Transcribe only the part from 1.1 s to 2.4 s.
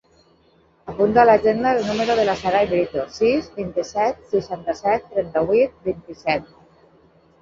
a l'agenda el número de la